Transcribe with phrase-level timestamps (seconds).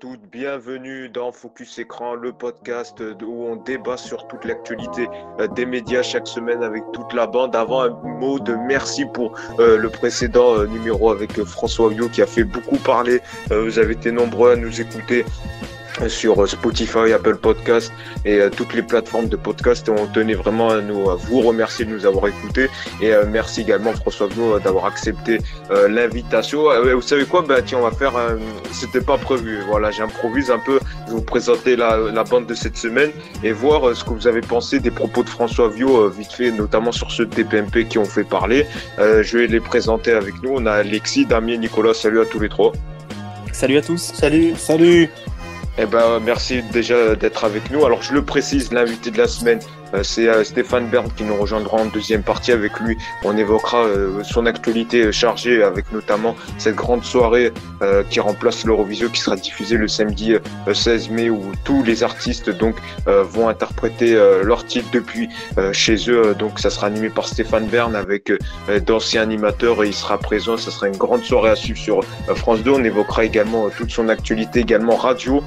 [0.00, 5.06] toutes, bienvenue dans Focus Écran, le podcast où on débat sur toute l'actualité
[5.38, 7.54] euh, des médias chaque semaine avec toute la bande.
[7.54, 12.22] Avant un mot de merci pour euh, le précédent euh, numéro avec François Vio qui
[12.22, 13.20] a fait beaucoup parler.
[13.50, 15.26] Vous avez été nombreux à nous écouter
[16.08, 17.92] sur Spotify, Apple Podcast
[18.24, 19.88] et euh, toutes les plateformes de podcast.
[19.88, 22.68] on tenait vraiment à, nous, à vous remercier de nous avoir écoutés.
[23.00, 25.38] Et euh, merci également François Vno d'avoir accepté
[25.70, 26.64] euh, l'invitation.
[26.94, 27.42] vous savez quoi?
[27.42, 28.12] Bah, tiens, on va faire.
[28.72, 29.58] C'était pas prévu.
[29.68, 30.80] Voilà, j'improvise un peu.
[31.06, 33.10] Je vais vous présenter la, la, bande de cette semaine
[33.42, 36.92] et voir ce que vous avez pensé des propos de François Vio, vite fait, notamment
[36.92, 38.66] sur ceux de TPMP qui ont fait parler.
[38.98, 40.52] je vais les présenter avec nous.
[40.54, 41.94] On a Alexis, Damien, Nicolas.
[41.94, 42.72] Salut à tous les trois.
[43.52, 44.12] Salut à tous.
[44.14, 44.54] Salut.
[44.56, 45.10] Salut.
[45.78, 47.84] Eh ben, merci déjà d'être avec nous.
[47.84, 49.60] Alors, je le précise, l'invité de la semaine,
[50.02, 52.96] c'est euh, Stéphane Bern qui nous rejoindra en deuxième partie avec lui.
[53.24, 57.52] On évoquera euh, son actualité chargée avec notamment cette grande soirée
[58.10, 60.34] qui remplace l'Eurovision qui sera diffusée le samedi
[60.70, 65.28] 16 mai où tous les artistes donc vont interpréter leur titre depuis
[65.72, 66.34] chez eux.
[66.38, 68.32] Donc ça sera animé par Stéphane Bern avec
[68.86, 70.58] d'anciens animateurs et il sera présent.
[70.58, 72.00] Ça sera une grande soirée à suivre sur
[72.36, 72.70] France 2.
[72.70, 75.42] On évoquera également toute son actualité également radio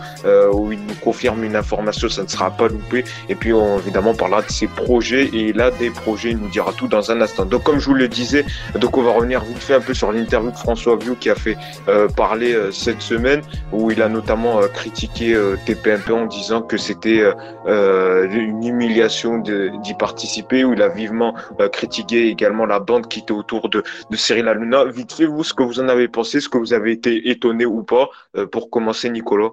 [0.54, 3.04] où il nous confirme une information, ça ne sera pas loupé.
[3.30, 6.74] Et puis on, évidemment on de ses projets et là des projets, il nous dira
[6.74, 7.46] tout dans un instant.
[7.46, 8.46] Donc comme je vous le disais,
[8.76, 11.36] donc on va revenir vite fait un peu sur l'interview de François Vieux qui a
[11.36, 16.62] fait euh, parler euh, cette semaine où il a notamment euh, critiqué TPMP en disant
[16.62, 17.24] que c'était
[17.66, 21.36] une humiliation d'y participer où il a vivement
[21.72, 24.86] critiqué également la bande qui était autour de, de Cyril Hanouna.
[24.86, 27.66] Vite fait, vous, ce que vous en avez pensé, ce que vous avez été étonné
[27.66, 28.10] ou pas,
[28.52, 29.50] pour commencer, Nicolas?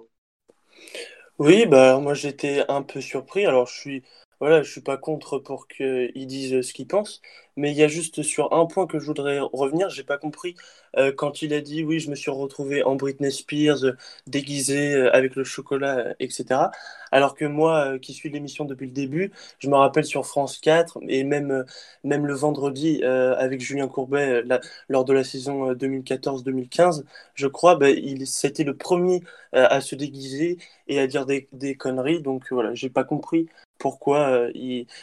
[1.41, 3.47] Oui, bah moi j'étais un peu surpris.
[3.47, 4.03] Alors je suis
[4.41, 7.21] voilà, je suis pas contre pour qu'ils disent ce qu'ils pensent,
[7.57, 10.55] mais il y a juste sur un point que je voudrais revenir, j'ai pas compris
[10.97, 13.93] euh, quand il a dit oui, je me suis retrouvé en Britney Spears, euh,
[14.27, 16.71] déguisé euh, avec le chocolat, etc.
[17.13, 20.99] Alors que moi, qui suis l'émission depuis le début, je me rappelle sur France 4
[21.09, 21.65] et même,
[22.05, 24.45] même le vendredi avec Julien Courbet
[24.89, 29.23] lors de la saison 2014-2015, je crois, bah, il c'était le premier
[29.53, 32.23] à se déguiser et à dire des, des conneries.
[32.23, 33.49] Donc voilà, j'ai pas compris
[33.81, 34.47] pourquoi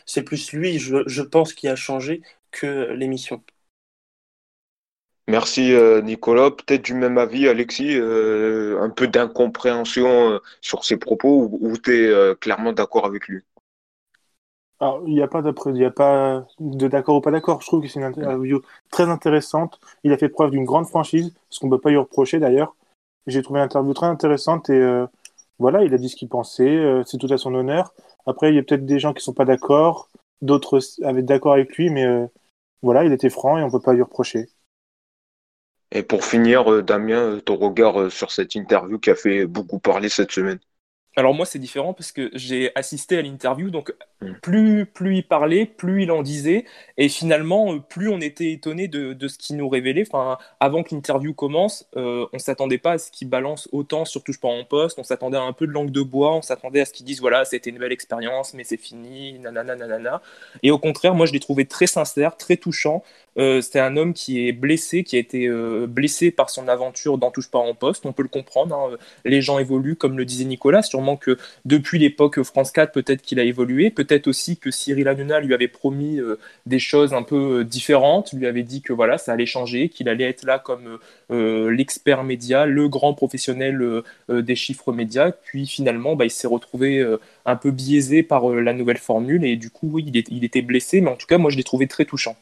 [0.06, 2.22] c'est plus lui, je, je pense, qui a changé
[2.52, 3.44] que l'émission.
[5.30, 6.52] Merci euh, Nicolas.
[6.52, 12.06] Peut-être du même avis, Alexis, euh, un peu d'incompréhension euh, sur ses propos ou, tu
[12.06, 13.44] es clairement d'accord avec lui?
[14.80, 15.42] Alors, il n'y a pas
[15.74, 17.62] il a pas de d'accord ou pas d'accord.
[17.62, 19.80] Je trouve que c'est une interview très intéressante.
[20.04, 22.76] Il a fait preuve d'une grande franchise, ce qu'on ne peut pas lui reprocher d'ailleurs.
[23.26, 25.04] J'ai trouvé l'interview très intéressante et
[25.60, 27.02] voilà, il a dit ce qu'il pensait.
[27.06, 27.92] c'est tout à son honneur.
[28.28, 30.12] Après, il y a peut-être des gens qui sont pas d'accord,
[30.42, 32.06] d'autres avaient d'accord avec lui, mais
[32.84, 34.48] voilà, il était franc et on peut pas lui reprocher.
[35.92, 39.46] Et pour finir, euh, Damien, euh, ton regard euh, sur cette interview qui a fait
[39.46, 40.60] beaucoup parler cette semaine
[41.18, 43.92] alors moi c'est différent parce que j'ai assisté à l'interview, donc
[44.22, 44.34] hmm.
[44.42, 46.66] plus, plus il parlait, plus il en disait,
[46.98, 50.06] et finalement plus on était étonné de, de ce qu'il nous révélait.
[50.08, 54.24] Enfin, avant que l'interview commence, euh, on s'attendait pas à ce qu'il balance autant sur
[54.24, 56.82] touche pas en poste, on s'attendait à un peu de langue de bois, on s'attendait
[56.82, 60.22] à ce qu'il dise voilà c'était une belle expérience, mais c'est fini, nanana nanana.
[60.62, 63.04] Et au contraire, moi je l'ai trouvé très sincère, très touchant.
[63.38, 67.18] Euh, c'était un homme qui est blessé, qui a été euh, blessé par son aventure
[67.18, 68.06] dans Touche pas en poste.
[68.06, 68.76] On peut le comprendre.
[68.76, 68.98] Hein.
[69.26, 70.82] Les gens évoluent, comme le disait Nicolas.
[70.82, 73.92] Sûrement que depuis l'époque France 4, peut-être qu'il a évolué.
[73.92, 78.34] Peut-être aussi que Cyril Hanouna lui avait promis euh, des choses un peu différentes.
[78.34, 81.00] Lui avait dit que voilà, ça allait changer, qu'il allait être là comme
[81.30, 85.32] l'expert média, le grand professionnel des chiffres médias.
[85.32, 87.06] Puis finalement, bah, il s'est retrouvé
[87.46, 89.44] un peu biaisé par la nouvelle formule.
[89.46, 91.02] Et du coup, oui, il était blessé.
[91.02, 92.36] Mais en tout cas, moi, je l'ai trouvé très touchant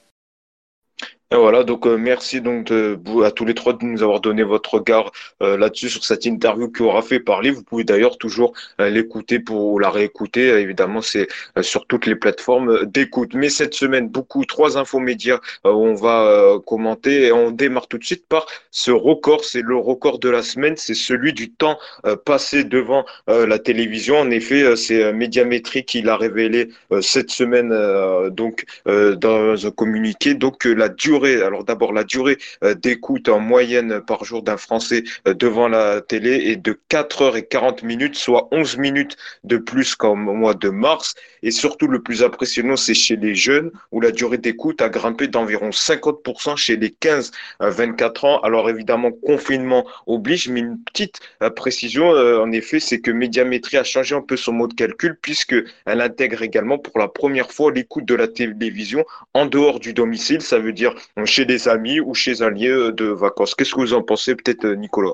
[1.31, 5.12] voilà, donc euh, merci donc à tous les trois de nous avoir donné votre regard
[5.42, 7.50] euh, là-dessus sur cette interview qui aura fait parler.
[7.50, 10.50] Vous pouvez d'ailleurs toujours euh, l'écouter pour la réécouter.
[10.60, 11.27] évidemment, c'est
[11.62, 13.33] sur toutes les plateformes d'écoute.
[13.33, 17.98] Mais cette semaine, beaucoup trois infos médias où on va commenter et on démarre tout
[17.98, 19.44] de suite par ce record.
[19.44, 21.77] C'est le record de la semaine, c'est celui du temps
[22.25, 24.19] passé devant la télévision.
[24.19, 26.69] En effet, c'est Médiamétrie qui l'a révélé
[27.01, 27.74] cette semaine
[28.30, 30.33] donc dans un communiqué.
[30.33, 30.89] Donc la
[31.23, 36.01] alors d'abord la durée euh, d'écoute en moyenne par jour d'un Français euh, devant la
[36.01, 40.53] télé est de 4 heures et 40 minutes, soit 11 minutes de plus qu'en mois
[40.53, 41.15] de mars.
[41.41, 45.27] Et surtout, le plus impressionnant, c'est chez les jeunes, où la durée d'écoute a grimpé
[45.27, 48.39] d'environ 50% chez les 15-24 ans.
[48.39, 53.83] Alors évidemment, confinement oblige, mais une petite euh, précision, en effet, c'est que Médiamétrie a
[53.83, 55.65] changé un peu son mode de calcul, puisqu'elle
[56.01, 60.41] intègre également pour la première fois l'écoute de la télévision en dehors du domicile.
[60.41, 60.95] Ça veut dire
[61.25, 63.56] chez des amis ou chez un lieu de vacances.
[63.56, 65.13] Qu'est-ce que vous en pensez peut-être, Nicolas?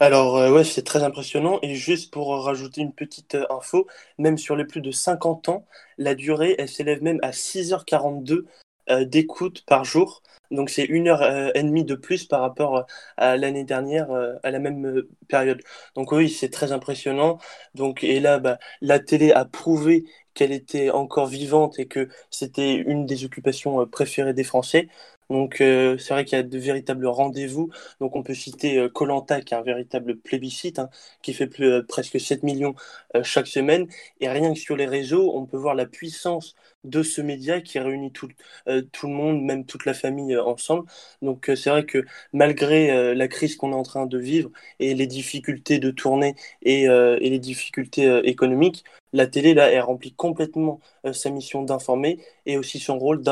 [0.00, 1.58] Alors, euh, ouais, c'est très impressionnant.
[1.62, 3.86] Et juste pour rajouter une petite euh, info,
[4.18, 5.66] même sur les plus de 50 ans,
[5.98, 8.46] la durée, elle s'élève même à 6h42
[8.88, 10.22] euh, d'écoute par jour.
[10.50, 11.22] Donc, c'est une heure
[11.56, 12.86] et demie de plus par rapport
[13.16, 14.08] à l'année dernière,
[14.42, 15.62] à la même période.
[15.94, 17.38] Donc, oui, c'est très impressionnant.
[17.74, 20.04] Donc, et là, bah, la télé a prouvé
[20.34, 24.88] qu'elle était encore vivante et que c'était une des occupations préférées des Français.
[25.30, 27.70] Donc euh, c'est vrai qu'il y a de véritables rendez-vous.
[28.00, 30.90] Donc on peut citer Colanta euh, qui est un véritable plébiscite, hein,
[31.22, 32.74] qui fait euh, presque 7 millions
[33.22, 33.86] chaque semaine.
[34.20, 37.78] Et rien que sur les réseaux, on peut voir la puissance de ce média qui
[37.78, 38.28] réunit tout,
[38.66, 40.86] le monde, même toute la famille ensemble.
[41.22, 45.06] Donc c'est vrai que malgré la crise qu'on est en train de vivre et les
[45.06, 50.80] difficultés de tournée et, les difficultés économiques, la télé là, elle remplit complètement
[51.12, 53.22] sa mission d'informer et aussi son rôle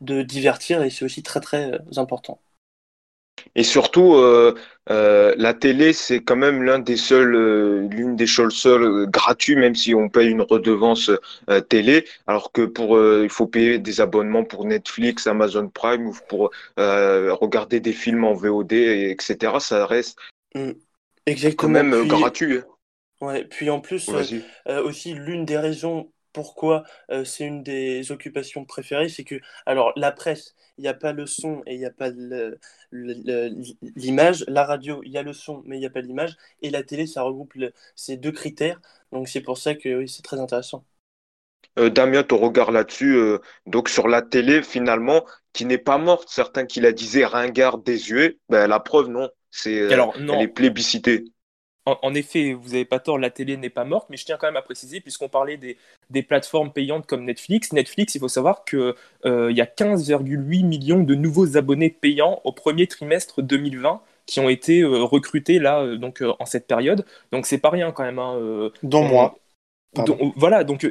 [0.00, 2.40] de divertir et c'est aussi très très euh, important.
[3.54, 4.54] Et surtout, euh,
[4.88, 9.94] la télé, c'est quand même l'un des seuls, l'une des choses seules gratuites, même si
[9.94, 11.10] on paye une redevance
[11.68, 16.50] télé, alors que pour, il faut payer des abonnements pour Netflix, Amazon Prime ou pour
[16.76, 19.60] regarder des films en VOD, etc.
[19.60, 20.18] Ça reste
[20.54, 20.72] mm.
[21.26, 21.74] Exactement.
[21.74, 22.58] quand même gratuit.
[22.58, 22.64] Hein.
[23.20, 24.10] Ouais, puis en plus,
[24.66, 30.12] aussi l'une des raisons pourquoi euh, c'est une des occupations préférées, c'est que, alors, la
[30.12, 32.10] presse, il n'y a pas le son et il n'y a pas
[32.92, 34.44] l'image.
[34.46, 36.36] La radio, il y a le son, mais il n'y a pas l'image.
[36.60, 37.54] Et la télé, ça regroupe
[37.94, 38.82] ces deux critères.
[39.12, 40.84] Donc, c'est pour ça que oui, c'est très intéressant.
[41.78, 45.24] Euh, Damien, ton regard là-dessus, euh, donc sur la télé, finalement,
[45.54, 49.72] qui n'est pas morte, certains qui la disaient ringard, désuet, ben, la preuve, non, c'est
[49.72, 51.24] elle est plébiscitée
[51.86, 54.48] en, effet, vous n'avez pas tort, la télé n'est pas morte, mais je tiens quand
[54.48, 58.94] même à préciser, puisqu'on parlait des, plateformes payantes comme Netflix, Netflix, il faut savoir qu'il
[59.24, 64.48] euh, y a 15,8 millions de nouveaux abonnés payants au premier trimestre 2020 qui ont
[64.48, 67.06] été euh, recrutés là, euh, donc, en cette période.
[67.30, 68.18] Donc c'est pas rien quand même.
[68.18, 69.38] Hein, Dont moi.
[70.34, 70.90] voilà, donc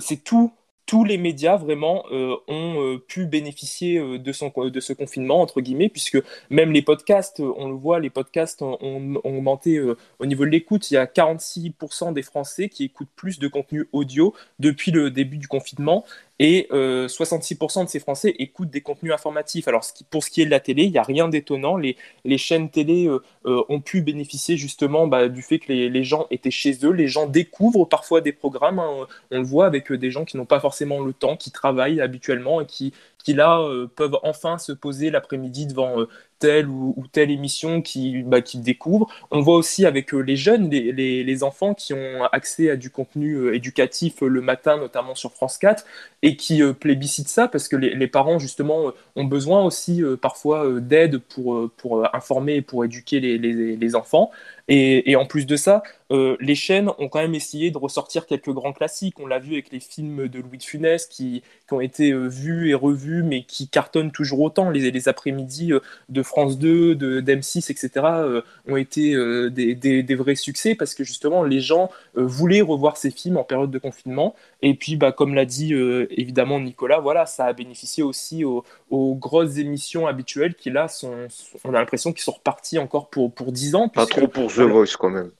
[0.00, 0.52] c'est tout
[0.86, 5.42] tous les médias vraiment euh, ont euh, pu bénéficier euh, de, son, de ce confinement,
[5.42, 6.18] entre guillemets, puisque
[6.48, 9.80] même les podcasts, on le voit, les podcasts ont, ont augmenté
[10.18, 10.90] au niveau de l'écoute.
[10.90, 15.38] Il y a 46% des Français qui écoutent plus de contenu audio depuis le début
[15.38, 16.04] du confinement.
[16.38, 19.68] Et 66% de ces Français écoutent des contenus informatifs.
[19.68, 21.76] Alors pour ce qui est de la télé, il n'y a rien d'étonnant.
[21.76, 21.96] Les,
[22.36, 23.08] chaînes télé
[23.44, 26.90] ont pu bénéficier justement bah, du fait que les, gens étaient chez eux.
[26.90, 28.78] Les gens découvrent parfois des programmes.
[28.78, 29.06] Hein.
[29.30, 32.60] On le voit avec des gens qui n'ont pas forcément le temps, qui travaillent habituellement
[32.60, 32.92] et qui
[33.28, 33.66] là
[33.96, 36.06] peuvent enfin se poser l'après-midi devant
[36.38, 39.08] telle ou, telle émission qui, bah, qui découvrent.
[39.30, 40.92] On voit aussi avec euh, les jeunes, les,
[41.24, 45.32] les, enfants qui ont accès à du contenu euh, éducatif euh, le matin, notamment sur
[45.32, 45.84] France 4,
[46.22, 51.70] et qui plébiscitent ça parce que les, parents, justement, ont besoin aussi parfois d'aide pour,
[51.76, 54.30] pour informer et pour éduquer les, les enfants.
[54.68, 58.72] Et, en plus de ça, les chaînes ont quand même essayé de ressortir quelques grands
[58.72, 59.20] classiques.
[59.20, 62.70] On l'a vu avec les films de Louis de Funès qui, qui ont été vus
[62.70, 64.70] et revus, mais qui cartonnent toujours autant.
[64.70, 65.72] Les, les après-midi
[66.08, 70.94] de France 2, de d'M6, etc., euh, ont été euh, des, des, vrais succès parce
[70.94, 74.34] que justement les gens euh, voulaient revoir ces films en période de confinement.
[74.60, 79.58] Et puis, bah, comme l'a dit évidemment Nicolas, voilà, ça a bénéficié aussi aux, grosses
[79.58, 81.28] émissions habituelles qui là sont,
[81.64, 83.88] on a l'impression qu'ils sont repartis encore pour, pour 10 ans.
[83.88, 85.30] Pas trop pour The Voice quand même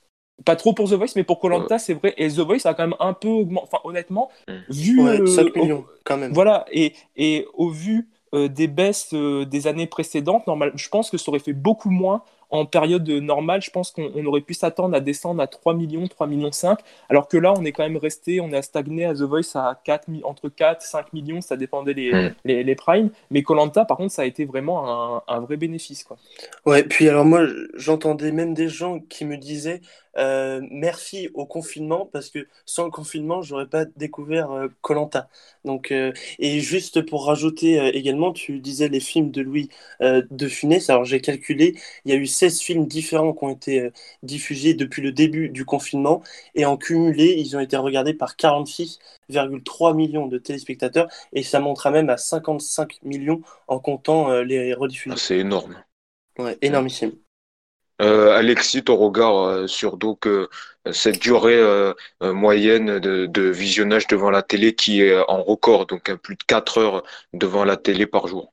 [0.44, 2.12] pas trop pour The Voice, mais pour Colanta, c'est vrai.
[2.18, 3.66] Et The Voice a quand même un peu augmenté.
[3.72, 4.52] Enfin, honnêtement, mm.
[4.68, 5.26] vu.
[5.26, 6.32] 5 millions, quand même.
[6.34, 10.46] Voilà, et, et au vu euh, des baisses euh, des années précédentes.
[10.46, 14.24] Normal, je pense que ça aurait fait beaucoup moins en période normale, je pense qu'on
[14.24, 16.78] aurait pu s'attendre à descendre à 3 millions, 3 millions 5,
[17.08, 19.80] alors que là, on est quand même resté, on est stagné à The Voice à
[19.82, 22.34] 4, entre 4 5 millions, ça dépendait les, mm.
[22.44, 26.04] les, les primes, mais Colanta, par contre, ça a été vraiment un, un, vrai bénéfice.
[26.04, 26.18] Quoi.
[26.64, 29.80] Ouais, puis alors moi, j'entendais même des gens qui me disaient
[30.16, 35.28] euh, merci au confinement, parce que sans le confinement, j'aurais pas découvert Colanta.
[35.64, 39.68] Donc, euh, et juste pour rajouter euh, également, tu disais les films de Louis
[40.00, 43.80] de Funès, alors j'ai calculé, il y a eu 16 films différents qui ont été
[43.80, 43.90] euh,
[44.22, 46.22] diffusés depuis le début du confinement
[46.54, 51.90] et en cumulé, ils ont été regardés par 46,3 millions de téléspectateurs et ça montera
[51.90, 55.14] même à 55 millions en comptant euh, les rediffusions.
[55.16, 55.82] Ah, c'est énorme.
[56.38, 57.12] Ouais, énormissime.
[58.02, 60.28] Euh, Alexis, ton regard sur donc
[60.92, 61.62] cette durée
[62.20, 67.02] moyenne de, visionnage devant la télé qui est en record, donc plus de 4 heures
[67.32, 68.52] devant la télé par jour?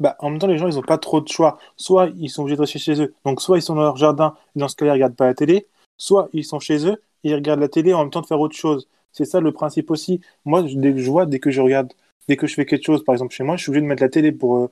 [0.00, 1.58] Bah, en même temps, les gens, ils n'ont pas trop de choix.
[1.76, 4.36] Soit ils sont obligés de rester chez eux, donc soit ils sont dans leur jardin,
[4.54, 5.66] et dans ce cas-là, ils regardent pas la télé,
[5.96, 8.40] soit ils sont chez eux, et ils regardent la télé en même temps de faire
[8.40, 8.88] autre chose.
[9.12, 10.20] C'est ça le principe aussi.
[10.44, 11.92] Moi, je vois, dès que je regarde,
[12.28, 14.02] dès que je fais quelque chose, par exemple chez moi, je suis obligé de mettre
[14.02, 14.70] la télé pour, euh,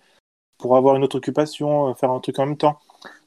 [0.59, 2.78] pour avoir une autre occupation, euh, faire un truc en même temps.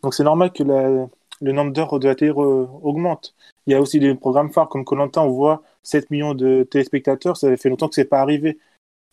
[0.03, 3.35] Donc c'est normal que le nombre d'heures de la télé augmente.
[3.65, 7.37] Il y a aussi des programmes phares comme Colanta, on voit 7 millions de téléspectateurs,
[7.37, 8.59] ça fait longtemps que c'est pas arrivé.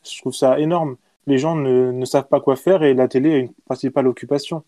[0.05, 0.97] Je trouve ça énorme.
[1.27, 4.65] Les gens ne, ne savent pas quoi faire et la télé est une principale occupation.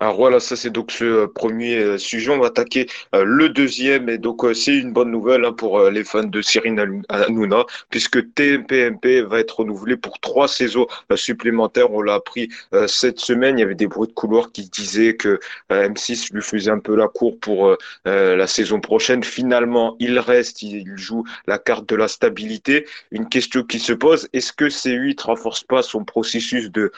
[0.00, 2.30] Alors voilà, ça c'est donc ce euh, premier euh, sujet.
[2.30, 6.04] On va attaquer euh, le deuxième et donc c'est une bonne nouvelle hein, pour les
[6.04, 11.92] fans de Cyril Hanouna puisque TMPMP va être renouvelé pour trois saisons supplémentaires.
[11.92, 12.50] On l'a appris
[12.86, 13.58] cette semaine.
[13.58, 15.40] Il y avait des bruits de couloir qui disaient que
[15.70, 19.22] M6 lui faisait un peu la cour pour la saison prochaine.
[19.22, 22.86] Finalement, il reste, il joue la carte de la stabilité.
[23.10, 26.92] Une question qui se pose est-ce que C8 renforce pas son processus de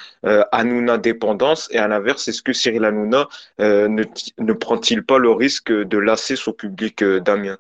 [0.52, 1.68] Hanouna dépendance?
[1.70, 3.28] Et à l'inverse, est-ce que Cyril Hanouna
[3.60, 7.56] euh, ne, prend-il pas le risque de lasser son public, euh, Damien?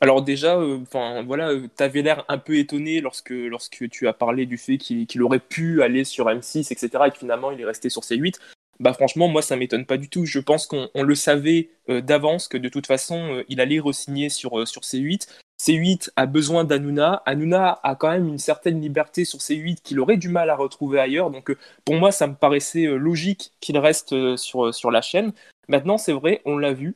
[0.00, 4.12] Alors déjà, euh, enfin voilà, tu avais l'air un peu étonné lorsque, lorsque tu as
[4.12, 7.64] parlé du fait qu'il aurait pu aller sur M6, etc., et que finalement il est
[7.64, 8.34] resté sur C8.
[8.78, 10.26] Bah franchement, moi ça m'étonne pas du tout.
[10.26, 14.82] Je pense qu'on le savait d'avance que de toute façon il allait re-signer sur, sur
[14.82, 15.26] C8.
[15.58, 17.22] C8 a besoin d'Anouna.
[17.24, 21.00] Anouna a quand même une certaine liberté sur C8 qu'il aurait du mal à retrouver
[21.00, 21.30] ailleurs.
[21.30, 25.32] Donc euh, pour moi, ça me paraissait euh, logique qu'il reste euh, sur, la chaîne.
[25.68, 26.94] Maintenant, c'est vrai, on l'a vu.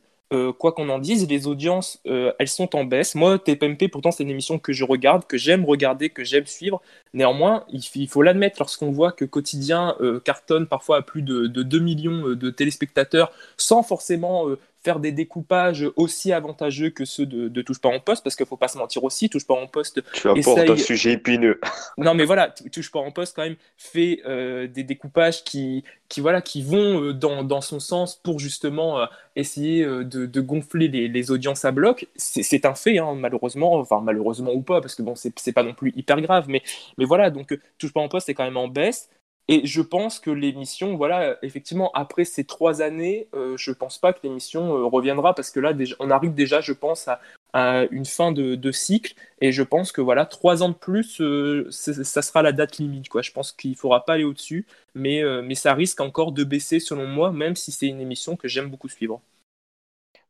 [0.59, 3.15] quoi qu'on en dise, les audiences, elles sont en baisse.
[3.15, 6.81] Moi, TPMP, pourtant, c'est une émission que je regarde, que j'aime regarder, que j'aime suivre.
[7.13, 11.79] Néanmoins, il, faut l'admettre, lorsqu'on voit que Quotidien cartonne parfois à plus de, de 2
[11.79, 14.45] millions de téléspectateurs, sans forcément
[14.83, 18.57] faire des découpages aussi avantageux que ceux de, Touche pas en poste, parce qu'il faut
[18.57, 20.01] pas se mentir aussi, Touche pas en poste.
[20.13, 21.59] Tu apportes un sujet épineux.
[21.97, 26.21] non, mais voilà, Touche pas en poste quand même fait euh, des découpages qui, qui,
[26.21, 30.87] voilà, qui vont euh, dans, dans, son sens pour justement euh, essayer de, de, gonfler
[30.87, 32.07] les, les, audiences à bloc.
[32.15, 35.73] C'est un fait, hein, malheureusement, enfin malheureusement ou pas, parce que bon, c'est pas non
[35.73, 36.63] plus hyper grave, mais,
[36.97, 39.09] mais voilà, donc Touche pas en poste est quand même en baisse.
[39.51, 44.13] Et je pense que l'émission, voilà, effectivement, après ces trois années, euh, je pense pas
[44.13, 47.09] que l'émission euh, reviendra parce que là, on arrive déjà, je pense,
[47.51, 49.13] à, une fin de, cycle.
[49.41, 53.07] Et je pense que voilà, trois ans de plus, euh, ça sera la date limite.
[53.21, 54.65] Je pense qu'il ne faudra pas aller au-dessus,
[54.95, 58.47] mais, mais ça risque encore de baisser selon moi, même si c'est une émission que
[58.47, 59.19] j'aime beaucoup suivre.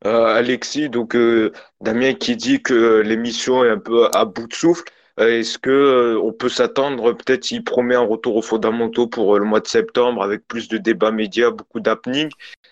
[0.04, 1.16] Alexis, donc
[1.80, 4.82] Damien qui dit que l'émission est un peu à bout de souffle.
[5.20, 9.36] Euh, est-ce que euh, on peut s'attendre, peut-être, il promet un retour aux fondamentaux pour
[9.36, 12.30] euh, le mois de septembre avec plus de débats médias, beaucoup d'happening.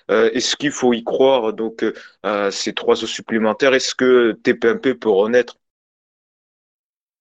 [0.08, 1.84] Est-ce qu'il faut y croire donc
[2.50, 3.74] ces trois eaux supplémentaires?
[3.74, 5.56] Est-ce que TPMP peut renaître?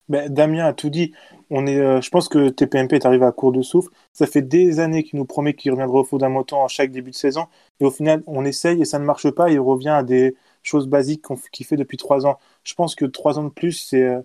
[0.08, 1.14] Ben, Damien a tout dit.
[1.52, 3.92] Je pense que TPMP est arrivé à court de souffle.
[4.12, 7.16] Ça fait des années qu'il nous promet qu'il reviendra aux fondamentaux en chaque début de
[7.16, 7.46] saison.
[7.80, 9.52] Et au final, on essaye et ça ne marche pas.
[9.52, 12.40] il revient à des choses basiques qu'il fait depuis trois ans.
[12.64, 14.16] Je pense que trois ans de plus, c'est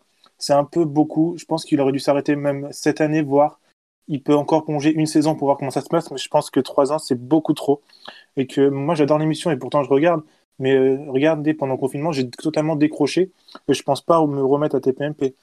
[0.44, 1.36] c'est un peu beaucoup.
[1.38, 3.60] Je pense qu'il aurait dû s'arrêter même cette année, voire
[4.08, 6.50] il peut encore plonger une saison pour voir comment ça se passe, mais je pense
[6.50, 7.82] que trois ans, c'est beaucoup trop.
[8.36, 10.22] Et que moi, j'adore l'émission et pourtant je regarde.
[10.58, 13.32] Mais euh, regardez, pendant le confinement, j'ai totalement décroché
[13.68, 15.34] et je pense pas me remettre à TPMP.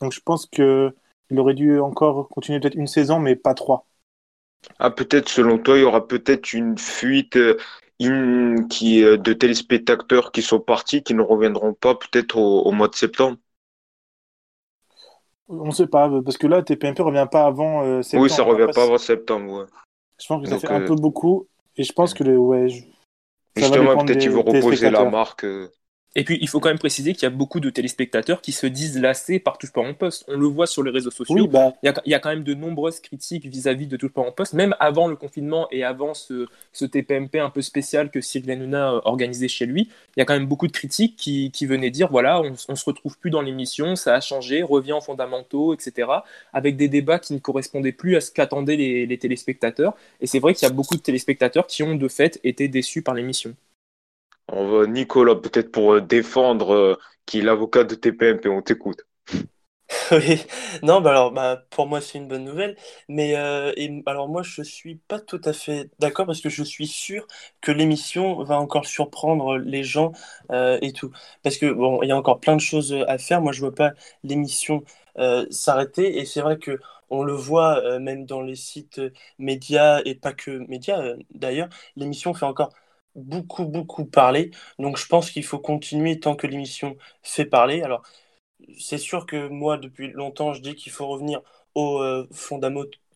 [0.00, 0.92] Donc je pense qu'il
[1.36, 3.86] aurait dû encore continuer peut-être une saison, mais pas trois.
[4.78, 7.58] Ah, peut-être, selon toi, il y aura peut-être une fuite euh,
[8.02, 8.56] euh,
[9.16, 13.36] de téléspectateurs qui sont partis, qui ne reviendront pas peut-être au mois de septembre.
[15.48, 18.24] On ne sait pas, parce que là, TPMP ne revient pas avant euh, septembre.
[18.24, 19.66] Oui, ça ne revient pas avant septembre, ouais.
[20.20, 22.68] Je pense que ça fait un euh, peu beaucoup, et je pense que les, ouais,
[23.56, 25.44] Justement, peut-être qu'ils vont reposer la marque.
[25.44, 25.68] Euh,
[26.18, 28.66] et puis, il faut quand même préciser qu'il y a beaucoup de téléspectateurs qui se
[28.66, 30.24] disent lassés par Touche pas en poste.
[30.28, 31.46] On le voit sur les réseaux sociaux.
[31.46, 31.74] bah...
[31.82, 34.74] il, y a, quand même de nombreuses critiques vis-à-vis de Touche pas en poste, même
[34.80, 39.48] avant le confinement et avant ce, TPMP un peu spécial que Cyril Hanouna euh, organisait
[39.48, 39.90] chez lui.
[40.16, 42.84] Il y a quand même beaucoup de critiques qui, venaient dire voilà, on, ne se
[42.86, 46.08] retrouve plus dans l'émission, ça a changé, revient en fondamentaux, etc.
[46.54, 49.94] Avec des débats qui ne correspondaient plus à ce qu'attendaient les, les téléspectateurs.
[50.22, 53.02] Et c'est vrai qu'il y a beaucoup de téléspectateurs qui ont de fait été déçus
[53.02, 53.54] par l'émission.
[54.48, 59.04] On va Nicolas peut-être pour euh, défendre euh, qui est l'avocat de TPMP, on t'écoute.
[60.10, 60.42] Oui,
[60.82, 62.76] non, bah alors bah, pour moi c'est une bonne nouvelle,
[63.08, 63.72] mais euh,
[64.06, 67.26] alors moi je suis pas tout à fait d'accord parce que je suis sûr
[67.60, 70.12] que l'émission va encore surprendre les gens
[70.50, 71.12] et tout,
[71.42, 73.40] parce que bon il y a encore plein de choses à faire.
[73.40, 73.92] Moi je vois pas
[74.24, 74.82] l'émission
[75.50, 76.78] s'arrêter et c'est vrai que
[77.10, 79.00] on le voit même dans les sites
[79.38, 82.70] médias et pas que médias d'ailleurs, l'émission fait encore
[83.16, 84.50] beaucoup, beaucoup parlé.
[84.78, 87.82] Donc je pense qu'il faut continuer tant que l'émission fait parler.
[87.82, 88.02] Alors,
[88.78, 91.42] c'est sûr que moi, depuis longtemps, je dis qu'il faut revenir
[91.74, 92.28] aux, euh,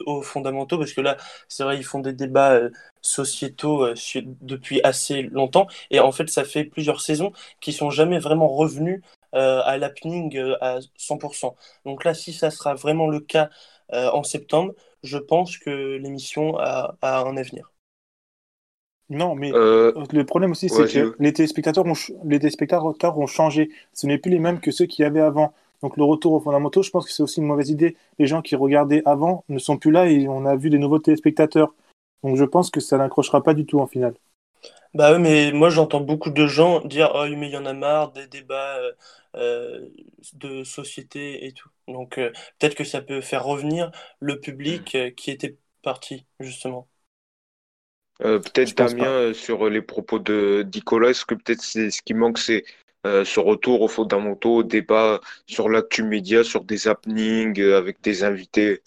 [0.07, 1.17] aux, fondamentaux, parce que là,
[1.49, 2.71] c'est vrai, ils font des débats euh,
[3.03, 3.95] sociétaux euh,
[4.41, 5.67] depuis assez longtemps.
[5.91, 9.03] Et en fait, ça fait plusieurs saisons qui sont jamais vraiment revenus
[9.33, 11.55] à l'happening à 100%.
[11.85, 13.49] Donc là, si ça sera vraiment le cas
[13.93, 17.71] en septembre, je pense que l'émission a un avenir.
[19.11, 23.71] Non, mais euh, le problème aussi, c'est que les téléspectateurs, ont, les téléspectateurs ont changé.
[23.93, 25.53] Ce n'est plus les mêmes que ceux qui y avait avant.
[25.83, 27.97] Donc le retour aux fondamentaux, je pense que c'est aussi une mauvaise idée.
[28.19, 30.99] Les gens qui regardaient avant ne sont plus là et on a vu des nouveaux
[30.99, 31.75] téléspectateurs.
[32.23, 34.15] Donc je pense que ça n'accrochera pas du tout en finale.
[34.95, 37.73] Bah oui, mais moi j'entends beaucoup de gens dire Oh, mais il y en a
[37.73, 38.93] marre des débats euh,
[39.37, 39.89] euh,
[40.35, 41.71] de société et tout.
[41.89, 43.91] Donc euh, peut-être que ça peut faire revenir
[44.21, 46.89] le public qui était parti, justement.
[48.21, 52.65] Peut-être Damien, sur les propos de Nicolas, est-ce que peut-être c'est ce qui manque, c'est
[53.05, 58.83] ce retour aux fondamentaux, au débat sur l'actu média, sur des happenings avec des invités?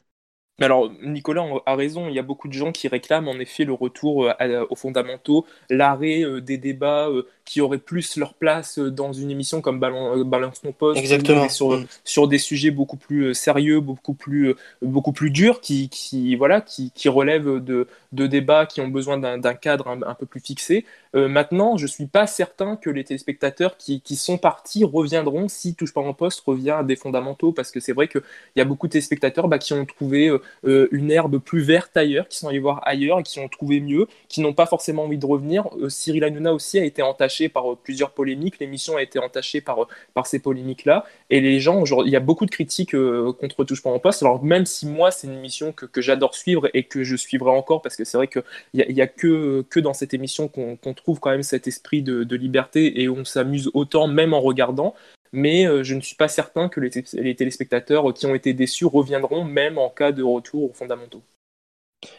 [0.60, 3.66] Mais alors, Nicolas a raison, il y a beaucoup de gens qui réclament en effet
[3.66, 4.32] le retour
[4.70, 7.10] aux fondamentaux, l'arrêt des débats
[7.46, 11.50] qui auraient plus leur place euh, dans une émission comme euh, Balance mon poste, Exactement.
[11.50, 11.86] Sur, mm.
[12.04, 16.62] sur des sujets beaucoup plus euh, sérieux, beaucoup plus, beaucoup plus durs, qui, qui voilà,
[16.62, 20.86] qui, qui relèvent de, de, débats qui ont besoin d'un cadre un, peu plus fixé.
[21.14, 25.94] maintenant, je suis pas certain que les téléspectateurs qui, qui sont partis reviendront si Touche
[25.94, 28.22] pas en poste revient à des fondamentaux, parce que c'est vrai qu'il
[28.56, 30.32] y a beaucoup de téléspectateurs bah, qui ont trouvé
[30.64, 34.08] une herbe plus verte ailleurs, qui sont allés voir ailleurs et qui ont trouvé mieux,
[34.30, 35.68] qui n'ont pas forcément envie de revenir.
[35.90, 38.60] Cyril Hanouna aussi a été entaché par euh, plusieurs polémiques.
[38.60, 41.06] L'émission a été entachée par, euh, par ces polémiques-là.
[41.30, 44.22] Et les gens, il y a beaucoup de critiques euh, contre Touche pas en poste.
[44.24, 47.52] Alors, même si moi, c'est une émission que, que j'adore suivre et que je suivrai
[47.52, 50.94] encore, parce que c'est vrai qu'il n'y a, a que, que dans cette émission qu'on
[50.94, 54.96] trouve quand même cet esprit de, liberté et on s'amuse autant, même en regardant
[55.36, 59.78] mais je ne suis pas certain que les, téléspectateurs qui ont été déçus reviendront même
[59.78, 61.24] en cas de retour aux fondamentaux.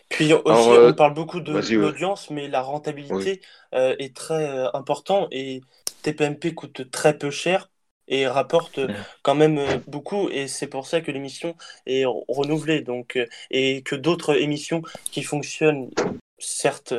[0.08, 3.40] Puis aussi, on parle beaucoup de l'audience, mais la rentabilité
[3.74, 5.60] euh, est très euh, importante et
[6.02, 7.70] TPMP coûte très peu cher
[8.06, 8.80] et rapporte
[9.22, 12.82] quand même euh, beaucoup et c'est pour ça que l'émission est renouvelée.
[12.82, 13.18] Donc
[13.50, 15.90] et que d'autres émissions qui fonctionnent
[16.38, 16.94] certes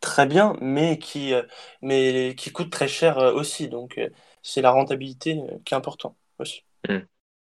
[0.00, 1.32] très bien mais qui
[1.80, 3.68] mais qui coûtent très cher aussi.
[3.68, 4.00] Donc
[4.42, 6.64] c'est la rentabilité qui est importante aussi.
[6.88, 6.98] Mmh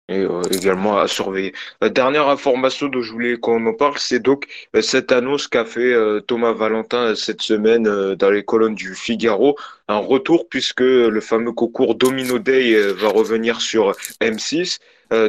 [0.10, 1.54] et euh, également à surveiller.
[1.82, 5.65] La dernière information dont je voulais qu'on en parle, c'est donc euh, cette annonce qu'a
[5.65, 7.84] fait euh, Thomas Valentin cette semaine
[8.15, 13.62] dans les colonnes du Figaro, un retour puisque le fameux concours Domino Day va revenir
[13.62, 14.80] sur M6.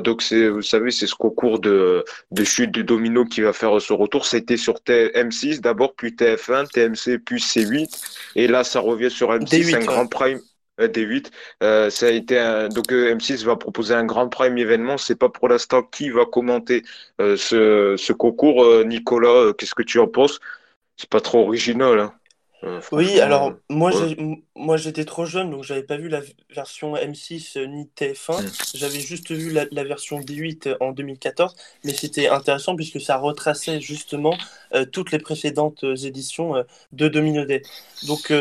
[0.01, 3.81] donc c'est, vous savez, c'est ce concours de, de chute de domino qui va faire
[3.81, 4.27] son retour.
[4.27, 7.88] C'était sur M6 d'abord, puis TF1, TMC, puis C8,
[8.37, 10.41] et là ça revient sur M6, un grand prime.
[10.81, 11.31] Euh, D8.
[11.62, 12.69] Euh, ça a été un...
[12.69, 14.99] donc euh, M6 va proposer un grand prime événement.
[14.99, 16.83] C'est pas pour l'instant qui va commenter
[17.19, 18.85] ce, ce, concours.
[18.85, 20.41] Nicolas, qu'est-ce que tu en penses?
[20.97, 22.01] C'est pas trop original.
[22.01, 22.14] Hein
[22.91, 23.93] oui, alors moi
[24.57, 28.51] moi j'étais trop jeune donc j'avais pas vu la version M6 ni TF1, mm.
[28.75, 33.81] j'avais juste vu la, la, version D8 en 2014, mais c'était intéressant puisque ça retraçait
[33.81, 34.37] justement
[34.91, 37.62] toutes les précédentes éditions de Domino Day.
[38.09, 38.33] Donc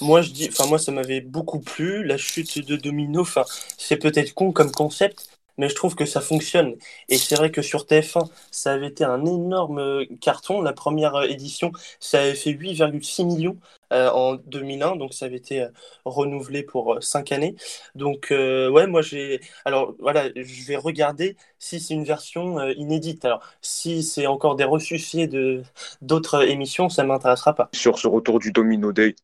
[0.00, 3.44] moi je dis enfin moi ça m'avait beaucoup plu la chute de domino enfin
[3.78, 5.28] c'est peut-être con comme concept
[5.58, 6.74] mais je trouve que ça fonctionne.
[7.08, 10.60] Et c'est vrai que sur TF1 ça avait été un énorme euh, carton.
[10.60, 13.56] La première euh, édition ça avait fait 8,6 millions
[13.92, 15.66] euh, en 2001 donc ça avait été
[16.04, 17.56] renouvelé pour 5 années.
[17.94, 23.24] Donc ouais moi j'ai alors voilà je vais regarder si c'est une version inédite.
[23.24, 25.62] Alors si c'est encore des ressuscités de
[26.02, 27.68] d'autres émissions ça m'intéressera pas.
[27.72, 29.14] Sur ce retour du Domino Day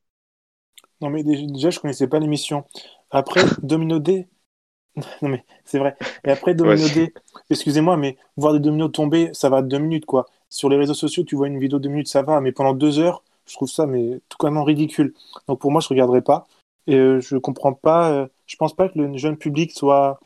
[1.02, 2.64] non, mais déjà, je connaissais pas l'émission.
[3.10, 4.28] Après, Domino D.
[5.22, 5.96] non, mais c'est vrai.
[6.24, 7.12] Et après, Domino D,
[7.50, 10.26] excusez-moi, mais voir des dominos tomber, ça va deux minutes, quoi.
[10.48, 12.74] Sur les réseaux sociaux, tu vois une vidéo de deux minutes, ça va, mais pendant
[12.74, 15.14] deux heures, je trouve ça mais tout quand même ridicule.
[15.48, 16.46] Donc pour moi, je regarderai pas.
[16.86, 18.12] Et euh, je comprends pas.
[18.12, 20.20] Euh, je pense pas que le jeune public soit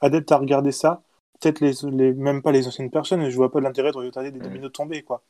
[0.00, 1.02] adepte à regarder ça.
[1.40, 3.28] Peut-être les, les, même pas les anciennes personnes.
[3.28, 5.22] Je vois pas l'intérêt de regarder des dominos tomber, quoi.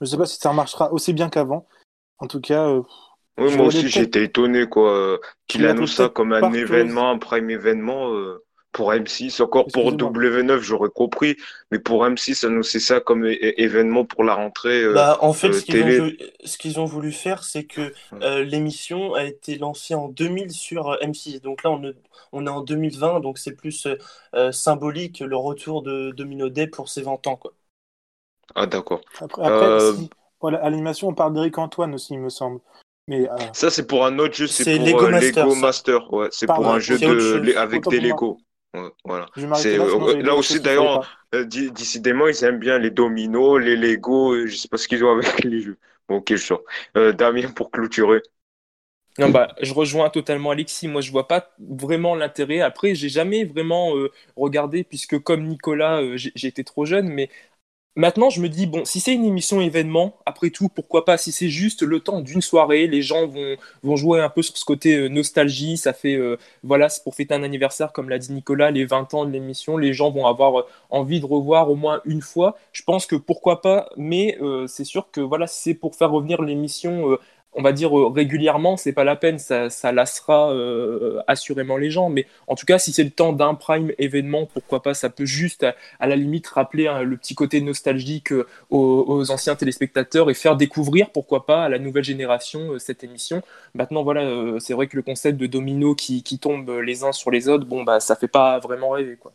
[0.00, 1.66] Je sais pas si ça marchera aussi bien qu'avant.
[2.18, 2.82] En tout cas, euh,
[3.38, 8.12] oui, moi aussi, j'étais étonné, quoi, qu'il annonce ça comme un événement, un prime événement
[8.12, 9.42] euh, pour M6.
[9.42, 11.36] Encore pour W9, j'aurais compris,
[11.72, 14.84] mais pour M6, annoncer ça comme événement pour la rentrée.
[14.84, 17.92] Euh, bah, en fait, ce qu'ils ont, voulu faire, c'est que
[18.22, 21.40] euh, l'émission a été lancée en 2000 sur M6.
[21.40, 21.92] Donc là, on,
[22.32, 23.88] on est en 2020, donc c'est plus
[24.52, 27.52] symbolique le retour de Domino Day pour ses 20 ans, quoi.
[28.54, 29.00] Ah, d'accord.
[29.20, 29.78] Après,
[30.40, 32.60] voilà, à l'animation, on parle d'Eric Antoine aussi, il me semble.
[33.06, 36.12] Mais, euh, Ça, c'est pour un autre jeu, c'est pour Lego, Lego Master.
[36.12, 37.56] Ouais, c'est pour un jeu de...
[37.56, 38.38] avec des Lego.
[39.04, 39.26] voilà.
[39.36, 44.68] Euh, là, aussi, d'ailleurs, euh, décidément, ils aiment bien les dominos, les Lego, je sais
[44.68, 45.78] pas ce qu'ils ont avec les jeux.
[46.08, 46.62] Bon, ok, je sors.
[46.94, 48.22] Damien, pour clôturer.
[49.16, 50.88] Non, bah, je rejoins totalement Alexis.
[50.88, 52.60] Moi, je vois pas vraiment l'intérêt.
[52.60, 53.92] Après, j'ai jamais vraiment
[54.34, 57.28] regardé, puisque comme Nicolas, j'ai été trop jeune, mais
[57.96, 61.30] Maintenant, je me dis, bon, si c'est une émission événement, après tout, pourquoi pas Si
[61.30, 64.64] c'est juste le temps d'une soirée, les gens vont, vont jouer un peu sur ce
[64.64, 65.76] côté euh, nostalgie.
[65.76, 69.14] Ça fait, euh, voilà, c'est pour fêter un anniversaire, comme l'a dit Nicolas, les 20
[69.14, 69.76] ans de l'émission.
[69.76, 72.58] Les gens vont avoir euh, envie de revoir au moins une fois.
[72.72, 77.16] Je pense que pourquoi pas, mais c'est sûr que voilà, c'est pour faire revenir l'émission
[77.54, 81.90] on va dire euh, régulièrement, c'est pas la peine, ça, ça lassera euh, assurément les
[81.90, 82.10] gens.
[82.10, 85.24] Mais en tout cas, si c'est le temps d'un prime événement, pourquoi pas, ça peut
[85.24, 85.64] juste
[85.98, 90.56] à, la limite rappeler hein, le petit côté nostalgique euh, aux, anciens téléspectateurs et faire
[90.56, 93.42] découvrir, pourquoi pas, à la nouvelle génération cette émission.
[93.74, 97.30] Maintenant, voilà, c'est vrai que le concept de domino qui, qui tombe les uns sur
[97.30, 99.32] les autres, bon, bah, ça fait pas vraiment rêver, quoi.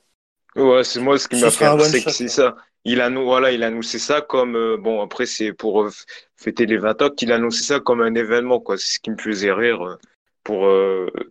[0.55, 2.55] Ouais, c'est moi ce qui m'a fait, c'est ça
[2.86, 5.92] il a voilà, il a annoncé ça comme euh, bon après c'est pour euh,
[6.36, 8.78] fêter les 20 ans qu'il a annoncé ça comme un événement quoi.
[8.78, 9.98] C'est ce qui me faisait rire euh,
[10.44, 10.68] pour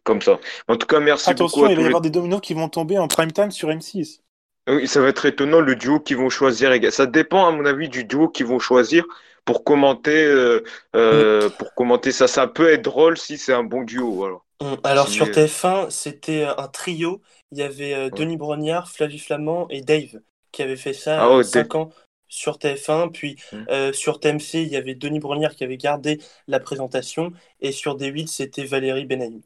[0.04, 0.38] comme ça.
[0.68, 1.72] En tout cas, merci Attention, beaucoup.
[1.72, 4.20] il va y avoir des dominos qui vont tomber en prime time sur M6.
[4.68, 6.70] Oui, ça va être étonnant le duo qu'ils vont choisir.
[6.92, 9.04] Ça dépend à mon avis du duo qu'ils vont choisir
[9.44, 10.60] pour commenter
[10.92, 12.28] pour commenter ça.
[12.28, 14.44] Ça peut être drôle si c'est un bon duo alors.
[14.84, 17.20] Alors sur TF1, c'était un trio.
[17.50, 20.20] Il y avait Denis Brognard, Flavie Flamand et Dave
[20.52, 21.90] qui avait fait ça ah, 5 ans
[22.28, 23.10] sur TF1.
[23.10, 23.56] Puis mmh.
[23.70, 27.32] euh, sur TMC, il y avait Denis Brognard qui avait gardé la présentation.
[27.60, 29.40] Et sur D8, c'était Valérie Benaïm.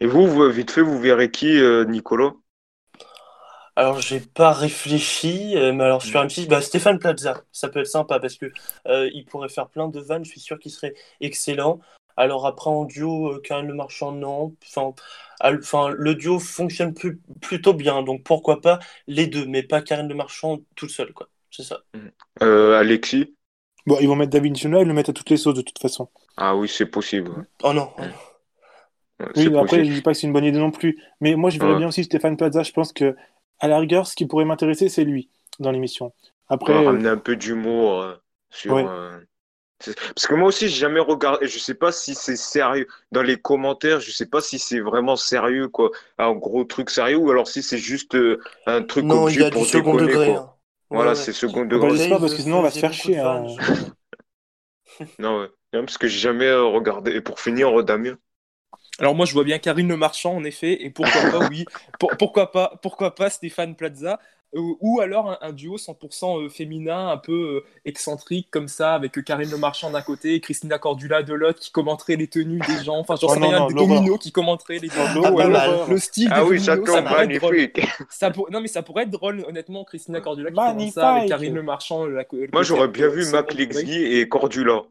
[0.00, 2.42] Et vous, vite fait, vous verrez qui, euh, Nicolo?
[3.76, 7.86] Alors, j'ai pas réfléchi, euh, mais alors sur M6, bah, Stéphane Plaza, ça peut être
[7.86, 8.52] sympa parce que
[8.86, 11.80] il pourrait faire plein de vannes, je suis sûr qu'il serait excellent.
[12.20, 14.54] Alors après en duo, Karine Le Marchand, non.
[14.66, 14.92] Enfin,
[15.42, 20.06] enfin, le duo fonctionne plus, plutôt bien, donc pourquoi pas les deux, mais pas Karine
[20.06, 21.28] Le Marchand tout seul, quoi.
[21.50, 21.80] C'est ça.
[21.94, 22.08] Mm.
[22.42, 23.34] Euh, Alexis?
[23.86, 25.78] Bon, ils vont mettre David Chenois, ils le mettent à toutes les sauces de toute
[25.78, 26.10] façon.
[26.36, 27.46] Ah oui, c'est possible.
[27.62, 27.88] Oh non.
[29.34, 31.02] Oui, mais après, je dis pas que c'est une bonne idée non plus.
[31.22, 32.62] Mais moi, je verrais bien aussi Stéphane Plaza.
[32.62, 33.16] Je pense que,
[33.60, 36.12] à la rigueur, ce qui pourrait m'intéresser, c'est lui dans l'émission.
[36.48, 38.14] Après, ramener un peu d'humour euh,
[38.50, 38.76] sur.
[38.76, 39.20] Euh,
[39.84, 41.46] parce que moi aussi, j'ai jamais regardé.
[41.46, 42.86] Je sais pas si c'est sérieux.
[43.12, 45.90] Dans les commentaires, je sais pas si c'est vraiment sérieux, quoi.
[46.18, 49.44] Un gros truc sérieux ou alors si c'est juste euh, un truc non, il y
[49.44, 50.34] a pour du second degré.
[50.34, 50.50] Hein.
[50.90, 52.08] Voilà, c'est second degré.
[52.08, 53.18] Bah, pas parce que sinon on va se faire chier.
[53.18, 53.46] Hein.
[55.18, 55.48] non, ouais.
[55.72, 57.12] Non, parce que j'ai jamais euh, regardé.
[57.12, 58.16] Et pour finir, euh, Damien.
[58.98, 61.64] Alors moi je vois bien Karine Le Marchand en effet et pourquoi pas oui
[62.18, 64.20] pourquoi pas pourquoi pas Stéphane Plaza
[64.52, 69.50] ou alors un, duo 100% euh, féminin, un peu euh, excentrique comme ça, avec Karine
[69.50, 72.98] Le Marchand d'un côté et Christina Cordula de l'autre qui commenterait les tenues des gens.
[72.98, 75.54] Enfin, j'en sais rien, des dominos qui commenteraient les dominos.
[75.56, 77.80] Ah, le style ah oui, ça tombe magnifique.
[78.10, 81.62] Ça Non, mais ça pourrait être drôle, honnêtement, Christina Cordula qui ça avec Karine Le
[81.62, 82.06] Marchand.
[82.52, 84.82] Moi, j'aurais bien vu Mac Lexi et Cordula.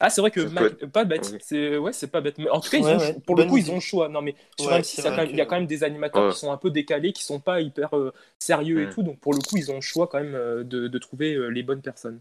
[0.00, 0.40] Ah, c'est vrai que
[0.86, 1.36] pas bête.
[1.40, 2.38] C'est ouais, c'est pas bête.
[2.38, 4.08] Mais en tout cas, ils pour le coup, ils ont le choix.
[4.08, 7.12] Non, mais sur il y a quand même des animateurs qui sont un peu décalés,
[7.12, 9.02] qui sont pas hyper euh, sérieux et tout.
[9.02, 11.48] Donc pour le coup, ils ont le choix quand même euh, de, de, trouver euh,
[11.48, 12.20] les bonnes personnes.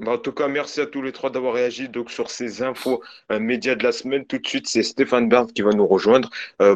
[0.00, 3.02] Bah, en tout cas, merci à tous les trois d'avoir réagi donc sur ces infos
[3.30, 4.24] médias de la semaine.
[4.26, 6.30] Tout de suite, c'est Stéphane Bern qui va nous rejoindre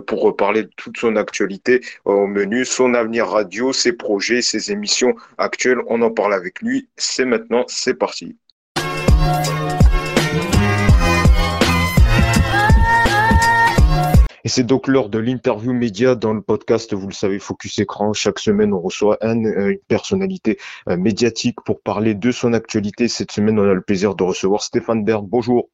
[0.06, 5.14] pour parler de toute son actualité au menu, son avenir radio, ses projets, ses émissions
[5.38, 5.78] actuelles.
[5.88, 6.88] On en parle avec lui.
[6.96, 8.36] C'est maintenant, c'est parti.
[14.56, 18.14] C'est donc l'heure de l'interview média dans le podcast, vous le savez, Focus Écran.
[18.14, 20.56] Chaque semaine, on reçoit euh, une personnalité
[20.88, 23.06] euh, médiatique pour parler de son actualité.
[23.06, 25.26] Cette semaine, on a le plaisir de recevoir Stéphane Bern.
[25.28, 25.68] Bonjour.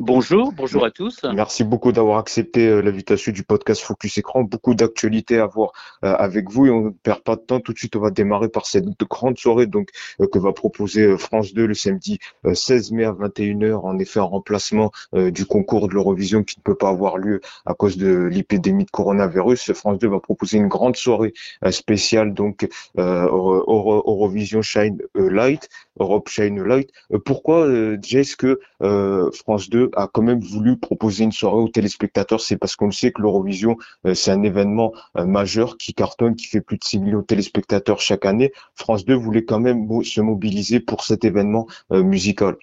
[0.00, 1.20] Bonjour, bonjour à tous.
[1.34, 4.42] Merci beaucoup d'avoir accepté euh, l'invitation du podcast Focus Écran.
[4.42, 7.60] Beaucoup d'actualités à voir euh, avec vous et on ne perd pas de temps.
[7.60, 9.90] Tout de suite, on va démarrer par cette grande soirée donc
[10.22, 13.74] euh, que va proposer France 2 le samedi 16 mai à 21h.
[13.84, 17.74] En effet, en remplacement du concours de l'Eurovision qui ne peut pas avoir lieu à
[17.74, 19.74] cause de l'épidémie de coronavirus.
[19.74, 21.34] France 2 va proposer une grande soirée
[21.70, 25.68] spéciale donc Eurovision Shine Light,
[26.00, 26.90] Europe Shine Light.
[27.24, 27.68] Pourquoi,
[28.00, 32.76] Jess, que France 2 a quand même voulu proposer une soirée aux téléspectateurs, c'est parce
[32.76, 36.78] qu'on sait que l'Eurovision, euh, c'est un événement euh, majeur qui cartonne, qui fait plus
[36.78, 38.52] de 6 millions de téléspectateurs chaque année.
[38.74, 42.56] France 2 voulait quand même se mobiliser pour cet événement euh, musical.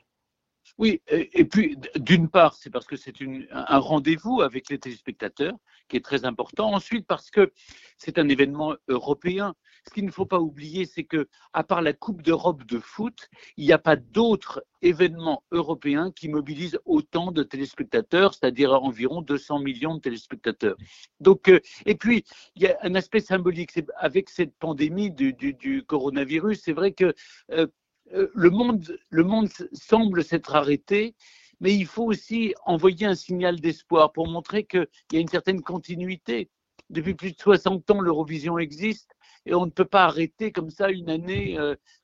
[0.77, 3.13] Oui, et puis d'une part, c'est parce que c'est
[3.51, 5.55] un rendez-vous avec les téléspectateurs
[5.89, 6.73] qui est très important.
[6.73, 7.51] Ensuite, parce que
[7.97, 9.55] c'est un événement européen
[9.87, 13.29] ce qu'il ne faut pas oublier, c'est que, à part la Coupe d'Europe de foot,
[13.57, 19.59] il n'y a pas d'autres événements européens qui mobilisent autant de téléspectateurs, c'est-à-dire environ 200
[19.59, 20.77] millions de téléspectateurs.
[21.19, 22.23] Donc, euh, et puis,
[22.55, 23.71] il y a un aspect symbolique.
[23.97, 27.13] Avec cette pandémie du, coronavirus, c'est vrai que
[27.51, 27.67] euh,
[28.13, 31.15] euh, le, monde, le monde semble s'être arrêté
[31.59, 35.61] mais il faut aussi envoyer un signal d'espoir pour montrer qu'il y a une certaine
[35.61, 36.49] continuité.
[36.89, 39.11] Depuis plus de 60 ans, l'Eurovision existe
[39.45, 41.57] et on ne peut pas arrêter comme ça une année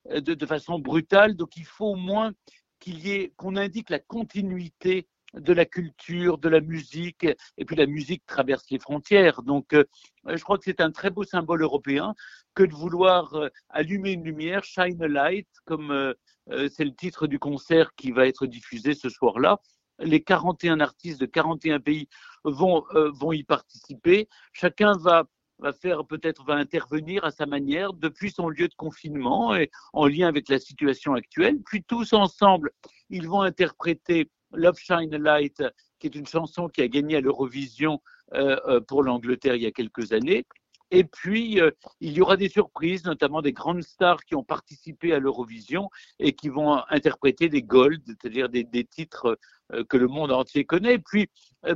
[0.09, 1.35] de, de, façon brutale.
[1.35, 2.33] Donc il faut au moins
[3.37, 7.25] qu'on indique la continuité de la culture, de la musique,
[7.57, 9.41] et puis la musique traverse les frontières.
[9.43, 9.83] Donc, euh,
[10.27, 12.15] je crois que c'est un très beau symbole européen
[12.53, 16.13] que de vouloir euh, allumer une lumière, shine a light, comme euh,
[16.69, 19.59] c'est le titre du concert qui va être diffusé ce soir-là.
[19.99, 22.07] Les 41 artistes de 41 pays
[22.43, 22.83] vont
[23.31, 24.27] y participer.
[24.51, 25.23] Chacun va
[25.59, 30.07] va faire peut-être va intervenir à sa manière depuis son lieu de confinement et en
[30.07, 31.59] lien avec la situation actuelle.
[31.65, 32.71] Puis tous ensemble,
[33.09, 35.63] ils vont interpréter Love Shine Light,
[35.99, 38.01] qui est une chanson qui a gagné à l'Eurovision
[38.33, 40.45] euh, euh, pour l'Angleterre il y a quelques années.
[40.91, 45.13] Et puis, euh, il y aura des surprises, notamment des grandes stars qui ont participé
[45.13, 45.89] à l'Eurovision
[46.19, 49.37] et qui vont interpréter des golds, c'est-à-dire des, titres
[49.89, 50.99] que le monde entier connaît.
[50.99, 51.27] Puis,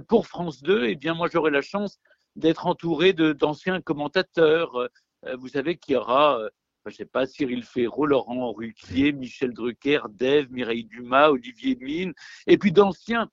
[0.07, 1.99] pour France 2, eh bien, moi, j'aurai la chance
[2.35, 4.89] d'être entouré d'anciens commentateurs.
[5.37, 6.39] vous savez qu'il y aura
[6.85, 12.13] je ne sais pas, Cyril Ferraud, Laurent Ruquier, Michel Drucker, Dave, Mireille Dumas, Olivier Mine,
[12.47, 13.29] et puis d'anciens,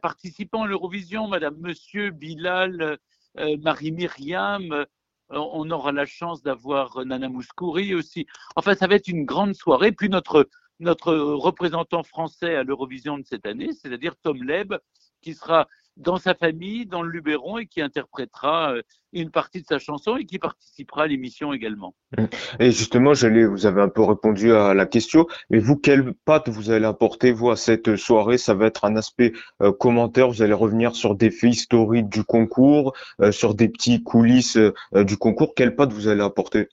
[0.00, 2.98] participants à l'Eurovision, Madame Monsieur, Bilal,
[3.38, 4.84] euh, Marie-Myriam, euh,
[5.30, 8.26] on aura la chance d'avoir Nana Mouskouri aussi.
[8.56, 9.92] Enfin, ça va être une grande soirée.
[9.92, 10.48] Puis notre,
[10.80, 14.74] notre représentant français à l'Eurovision de cette année, c'est-à-dire Tom Leb,
[15.20, 18.82] qui sera dans sa famille, dans le Luberon, et qui interprétera euh,
[19.12, 21.94] une partie de sa chanson et qui participera à l'émission également.
[22.16, 22.24] Mmh.
[22.60, 26.70] Et justement, vous avez un peu répondu à la question, mais vous, quelle patte vous
[26.70, 28.38] allez apporter, vous, à cette soirée?
[28.38, 32.22] Ça va être un aspect euh, commentaire, vous allez revenir sur des faits historiques du
[32.22, 34.58] concours, euh, sur des petits coulisses
[34.94, 35.54] du concours.
[35.54, 36.68] Quelle patte vous allez apporter?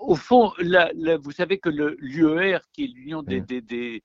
[0.00, 0.52] Au fond,
[1.20, 4.02] vous savez que l'UER, qui est l'Union des, des,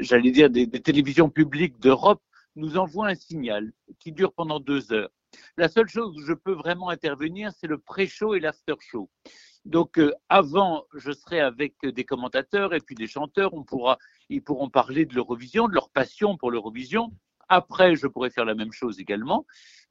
[0.00, 2.20] j'allais dire, des, télévisions publiques d'Europe,
[2.56, 5.10] nous envoie un signal qui dure pendant deux heures.
[5.56, 9.10] La seule chose où je peux vraiment intervenir, c'est le pré-show et l'after-show.
[9.64, 13.52] Donc euh, avant, je serai avec des commentateurs et puis des chanteurs.
[13.52, 17.12] On pourra, ils pourront parler de l'Eurovision, de leur passion pour l'Eurovision.
[17.48, 19.46] Après, je pourrais faire la même chose également.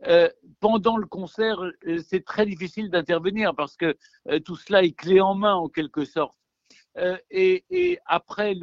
[0.08, 3.98] Euh, pendant le concert, euh, c'est très difficile d'intervenir parce que
[4.44, 6.38] tout cela est clé en main en quelque sorte.
[6.98, 8.54] Euh, et, après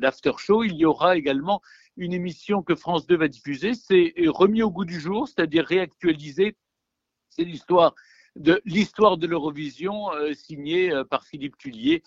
[0.00, 1.62] l'after show, il y aura également
[1.96, 3.74] une émission que France 2 va diffuser.
[3.74, 6.56] C'est remis au goût du jour, c'est-à-dire réactualisé.
[7.28, 7.94] C'est l'histoire
[8.34, 12.02] de l'histoire de l'Eurovision euh, signée euh, par Philippe Tullier,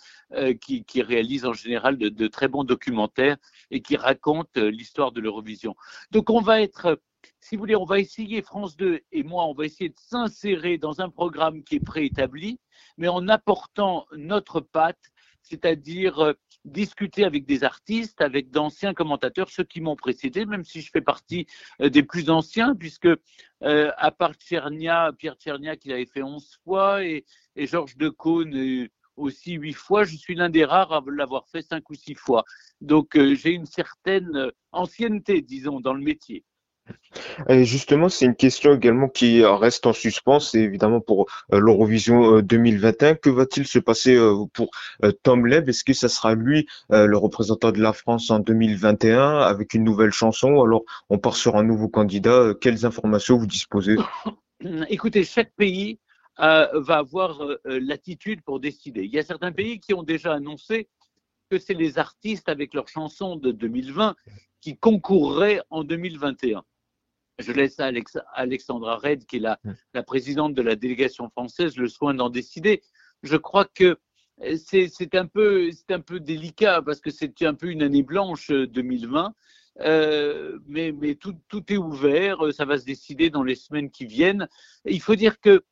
[0.60, 3.38] qui, réalise en général de, de, très bons documentaires
[3.70, 5.76] et qui raconte l'histoire de l'Eurovision.
[6.12, 7.00] Donc on va être
[7.40, 10.78] si vous voulez, on va essayer, France 2 et moi, on va essayer de s'insérer
[10.78, 12.60] dans un programme qui est préétabli,
[12.98, 15.12] mais en apportant notre patte,
[15.46, 16.34] c'est-à-dire euh,
[16.66, 21.02] discuter avec des artistes, avec d'anciens commentateurs, ceux qui m'ont précédé, même si je fais
[21.02, 21.46] partie
[21.82, 26.60] euh, des plus anciens, puisque euh, à part Tchernia, Pierre Tchernia qui l'avait fait 11
[26.64, 31.48] fois, et, et Georges Decaune aussi huit fois, je suis l'un des rares à l'avoir
[31.48, 32.44] fait cinq ou six fois.
[32.82, 36.44] Donc j'ai une certaine ancienneté, disons, dans le métier.
[37.50, 42.42] Et justement, c'est une question également qui reste en suspens, c'est évidemment pour euh, l'Eurovision
[42.42, 43.12] 2021.
[43.12, 44.70] Euh, que va-t-il se passer euh, pour
[45.24, 45.70] Tom Leb?
[45.70, 50.12] Est-ce que ça sera lui le représentant de la France en 2021 avec une nouvelle
[50.12, 52.54] chanson alors on part sur un nouveau candidat?
[52.60, 53.98] Quelles informations vous disposez?
[54.90, 56.00] Écoutez, chaque pays
[56.38, 59.04] va avoir l'attitude pour décider.
[59.04, 60.88] Il y a certains pays qui ont déjà annoncé
[61.50, 64.16] que c'est les artistes avec leurs chansons de 2020
[64.62, 66.64] qui concourraient en 2021.
[67.40, 67.92] Je laisse à
[68.34, 69.60] Alexandra Red, qui est la,
[69.94, 72.82] la, présidente de la délégation française, le soin d'en décider.
[73.24, 73.98] Je crois que
[74.58, 79.34] c'est un, peu, un peu délicat parce que c'est un peu une année blanche 2020.
[79.82, 84.06] Euh, mais, mais tout, tout, est ouvert, ça va se décider dans les semaines qui
[84.06, 84.48] viennent.
[84.86, 85.66] il faut dire que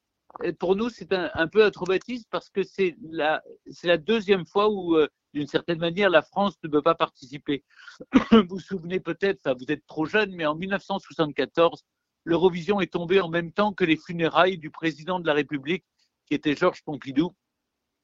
[0.60, 3.42] pour nous, c'est un, un, peu un traumatisme parce que c'est la,
[3.84, 7.64] la deuxième fois où euh, d'une certaine manière, la France ne peut pas participer.
[8.32, 11.84] vous vous souvenez peut-être, vous êtes trop jeune, mais en 1974,
[12.24, 15.84] l'Eurovision est tombée en même temps que les funérailles du président de la République,
[16.26, 17.34] qui était Georges Pompidou.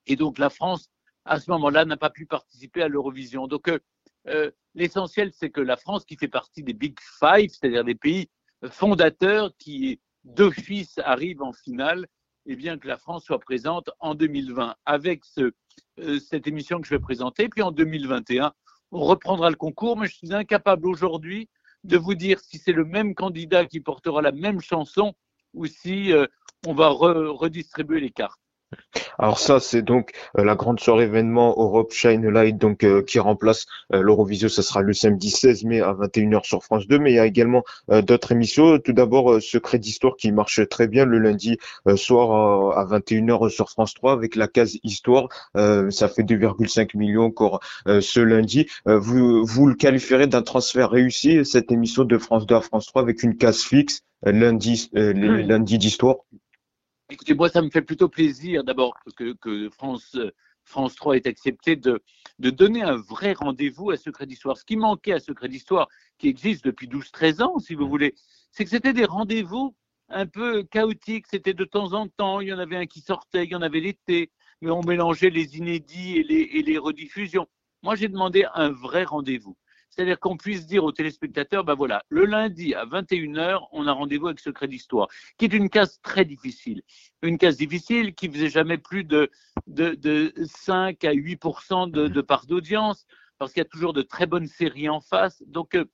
[0.08, 0.90] Et donc la France,
[1.26, 3.48] à ce moment-là, n'a pas pu participer à l'Eurovision.
[3.48, 3.80] Donc euh,
[4.28, 8.30] euh, l'essentiel, c'est que la France, qui fait partie des Big Five, c'est-à-dire des pays
[8.70, 12.08] fondateurs qui d'office arrivent en finale,
[12.46, 15.54] et bien que la France soit présente en 2020 avec ce,
[16.20, 17.50] cette émission que je vais présenter.
[17.50, 18.54] Puis en 2021,
[18.92, 21.50] on reprendra le concours, mais je suis incapable aujourd'hui
[21.84, 25.14] de vous dire si c'est le même candidat qui portera la même chanson
[25.54, 26.26] ou si euh,
[26.68, 28.40] on va redistribuer les cartes.
[29.18, 33.20] Alors ça, c'est donc euh, la grande soirée événement Europe Shine Light, donc euh, qui
[33.20, 34.48] remplace euh, l'Eurovision.
[34.48, 37.26] Ça sera le samedi 16 mai à 21h sur France 2, mais il y a
[37.26, 38.80] également d'autres émissions.
[38.80, 41.58] Tout d'abord, Secret d'Histoire qui marche très bien le lundi
[41.96, 45.28] soir à 21h sur France 3 avec la case Histoire.
[45.56, 48.68] ça fait 2,5 millions encore ce lundi.
[48.86, 53.02] vous, vous le qualifierez d'un transfert réussi, cette émission de France 2 à France 3
[53.02, 56.18] avec une case fixe lundi, lundi d'Histoire
[57.12, 60.16] Écoutez, moi, ça me fait plutôt plaisir d'abord que, que, France,
[60.64, 62.04] France 3 ait accepté de,
[62.38, 64.58] de donner un vrai rendez-vous à Secret d'Histoire.
[64.58, 65.88] Ce qui manquait à Secret d'Histoire,
[66.20, 67.90] qui existe depuis 12-13 ans, si vous mmh.
[67.90, 68.16] voulez,
[68.52, 69.76] c'est que c'était des rendez-vous
[70.10, 71.26] un peu chaotiques.
[71.28, 73.64] C'était de temps en temps, il y en avait un qui sortait, il y en
[73.64, 77.48] avait l'été, mais on mélangeait les inédits et les, et les rediffusions.
[77.82, 79.58] Moi, j'ai demandé un vrai rendez-vous.
[79.90, 84.28] C'est-à-dire qu'on puisse dire aux téléspectateurs, ben voilà, le lundi à 21h, on a rendez-vous
[84.28, 86.84] avec Secret d'Histoire, qui est une case très difficile.
[87.22, 89.30] Une case difficile qui faisait jamais plus de,
[89.68, 93.06] de, de 5 à 8% de, de part d'audience,
[93.38, 95.42] parce qu'il y a toujours de très bonnes séries en face.
[95.48, 95.86] Donc, euh,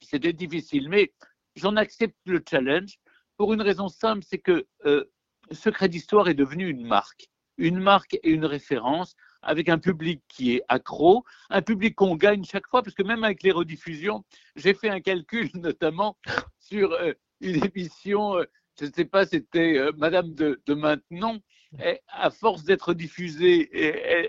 [0.00, 0.88] c'était difficile.
[0.88, 1.12] Mais
[1.56, 2.98] j'en accepte le challenge
[3.36, 5.04] pour une raison simple, c'est que euh,
[5.52, 7.28] Secret d'Histoire est devenu une marque.
[7.56, 9.14] Une marque et une référence
[9.48, 13.24] avec un public qui est accro, un public qu'on gagne chaque fois, parce que même
[13.24, 14.22] avec les rediffusions,
[14.56, 16.18] j'ai fait un calcul notamment
[16.60, 18.44] sur euh, une émission, euh,
[18.78, 21.40] je ne sais pas, c'était euh, Madame de, Maintenon,
[21.82, 23.68] et à force d'être diffusée,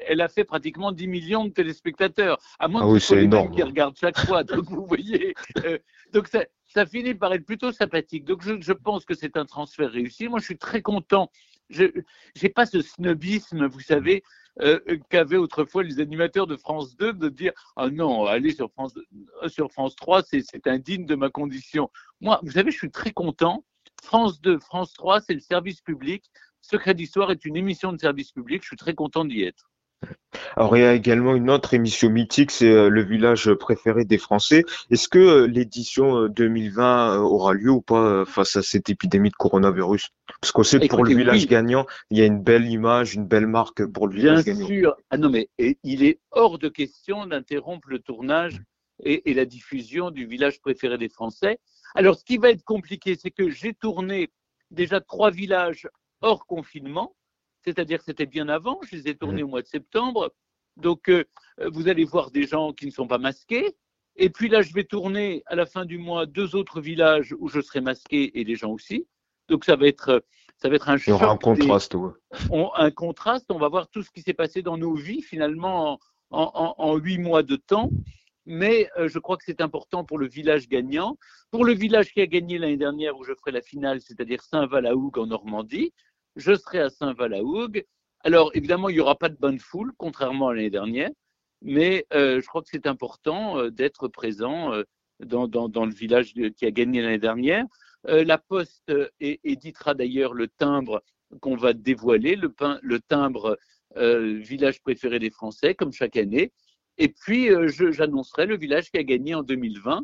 [0.08, 3.56] elle, a fait pratiquement 10 millions de téléspectateurs, à moins ah que ce soit les
[3.56, 4.44] qui regardent chaque fois.
[4.44, 5.34] Donc vous voyez,
[6.14, 8.26] donc ça, ça, finit par être plutôt sympathique.
[8.26, 10.28] Donc je, je pense que c'est un transfert réussi.
[10.28, 11.32] Moi, je suis très content.
[11.70, 11.86] Je
[12.42, 14.24] n'ai pas ce snobisme, vous savez,
[14.62, 18.94] euh, qu'avaient autrefois les animateurs de France 2 de dire ah non, aller sur France,
[19.48, 21.90] sur France 3, c'est indigne de ma condition.
[22.22, 23.64] Moi, vous savez, je suis très content.
[24.04, 26.26] France 2, France 3, c'est le service public.
[26.62, 28.62] Secret d'Histoire est une émission de service public.
[28.64, 29.70] Je suis très content d'y être.
[30.56, 34.18] Alors il y a également une autre émission mythique, c'est euh, le village préféré des
[34.18, 34.64] Français.
[34.90, 39.36] Est-ce que euh, l'édition 2020 euh, aura lieu ou pas face à cette épidémie de
[39.36, 40.10] coronavirus?
[40.42, 43.26] Parce qu'on sait que pour le village gagnant, il y a une belle image, une
[43.26, 44.68] belle marque pour le village gagnant.
[44.68, 44.96] Bien sûr.
[45.10, 45.50] Ah non mais
[45.84, 48.62] il est hors de question d'interrompre le tournage
[49.04, 51.60] et, et la diffusion du village préféré des Français.
[51.96, 54.30] Alors ce qui va être compliqué, c'est que j'ai tourné
[54.72, 55.88] déjà trois villages
[56.22, 57.16] hors confinement
[57.64, 59.46] c'est-à-dire que c'était bien avant, je les ai tournés mmh.
[59.46, 60.34] au mois de septembre.
[60.78, 61.24] Donc, euh,
[61.72, 63.76] vous allez voir des gens qui ne sont pas masqués.
[64.16, 67.48] Et puis là, je vais tourner à la fin du mois deux autres villages où
[67.48, 69.08] je serai masqué et les gens aussi.
[69.48, 70.24] Donc, ça va être,
[70.58, 70.98] ça va être un.
[70.98, 71.96] Il y aura un contraste.
[72.76, 73.46] un contraste.
[73.50, 76.00] On va voir tout ce qui s'est passé dans nos vies finalement
[76.32, 77.90] en huit mois de temps.
[78.50, 81.18] Mais euh, je crois que c'est important pour le village gagnant.
[81.52, 85.20] Pour le village qui a gagné l'année dernière où je ferai la finale, c'est-à-dire Saint-Valahougue
[85.20, 85.94] en Normandie,
[86.36, 87.86] je serai à Saint-Valahougue.
[88.22, 91.10] Alors, évidemment, il n'y aura pas de bonne foule, contrairement à l'année dernière,
[91.62, 94.84] mais euh, je crois que c'est important euh, d'être présent euh,
[95.22, 97.66] dans, le village qui a gagné l'année dernière.
[98.06, 98.90] la Poste
[99.20, 101.04] éditera d'ailleurs le timbre
[101.42, 103.58] qu'on va dévoiler, le, le timbre
[103.98, 106.54] village préféré des Français, comme chaque année.
[106.98, 107.50] Et puis,
[107.92, 110.04] j'annoncerai le village qui a gagné en 2020.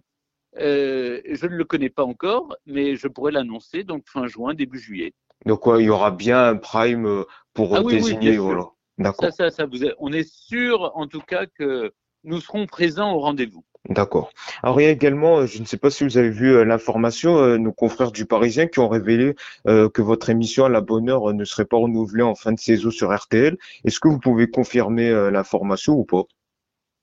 [0.58, 5.14] je ne le connais pas encore, mais je pourrais l'annoncer donc fin juin, début juillet.
[5.46, 8.38] Donc, il y aura bien un prime euh, pour ah désigner.
[8.38, 8.66] voilà.
[8.98, 9.26] D'accord.
[9.26, 13.20] Ça, ça, ça vous on est sûr, en tout cas, que nous serons présents au
[13.20, 13.64] rendez-vous.
[13.90, 14.32] D'accord.
[14.64, 16.66] Alors il y a également, euh, je ne sais pas si vous avez vu euh,
[16.66, 21.32] l'information, nos confrères du Parisien qui ont révélé que votre émission à la bonne heure
[21.34, 23.58] ne serait pas renouvelée en fin de saison sur RTL.
[23.84, 26.24] Est-ce que vous pouvez confirmer l'information ou pas?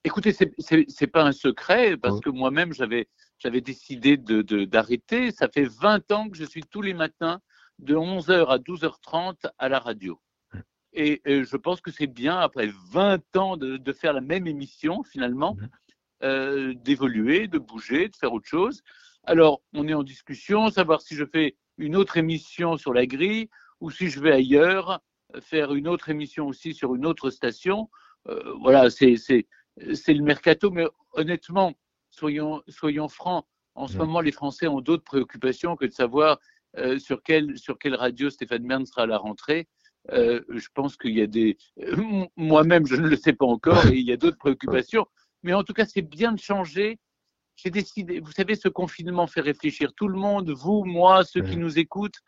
[0.02, 3.06] Écoutez, c'est n'est pas un secret parce que moi-même j'avais
[3.38, 5.30] j'avais décidé de d'arrêter.
[5.30, 7.40] Ça fait 20 ans que je suis tous les matins
[7.82, 10.18] de 11h à 12h30 à la radio.
[10.94, 15.54] Et, je pense que c'est bien, après 20 ans de, faire la même émission, finalement,
[15.54, 15.68] mhm.
[16.22, 18.82] euh, d'évoluer, de bouger, de faire autre chose.
[19.24, 23.48] Alors, on est en discussion, savoir si je fais une autre émission sur la grille
[23.80, 25.00] ou si je vais ailleurs,
[25.40, 27.88] faire une autre émission aussi sur une autre station.
[28.28, 29.08] Euh, voilà, c'est
[29.78, 31.72] le mercato, mais honnêtement,
[32.10, 34.00] soyons, soyons francs, en ce mhm.
[34.00, 36.38] moment, les Français ont d'autres préoccupations que de savoir
[36.78, 39.68] euh, sur, quelle, sur quelle radio Stéphane Bern sera à la rentrée.
[40.10, 41.58] Euh, je pense qu'il y a des.
[41.80, 45.06] Euh, moi-même, je ne le sais pas encore et il y a d'autres préoccupations.
[45.42, 46.98] Mais en tout cas, c'est bien de changer.
[47.56, 51.56] J'ai décidé, vous savez, ce confinement fait réfléchir tout le monde, vous, moi, ceux qui
[51.56, 52.18] nous écoutent.